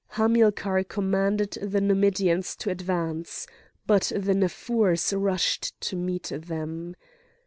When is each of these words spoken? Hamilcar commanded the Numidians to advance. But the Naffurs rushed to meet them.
Hamilcar 0.17 0.83
commanded 0.83 1.59
the 1.61 1.79
Numidians 1.79 2.55
to 2.55 2.71
advance. 2.71 3.45
But 3.85 4.11
the 4.15 4.33
Naffurs 4.33 5.13
rushed 5.13 5.79
to 5.81 5.95
meet 5.95 6.31
them. 6.33 6.95